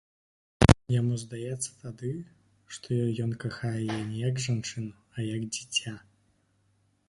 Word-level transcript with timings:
Яму 0.99 1.17
здаецца 1.23 1.69
тады, 1.83 2.13
што 2.77 2.89
ён 3.27 3.37
кахае 3.45 3.77
яе 3.83 4.01
не 4.09 4.17
як 4.29 4.43
жанчыну, 4.49 4.91
а 5.15 5.31
як 5.35 5.41
дзіця. 5.55 5.93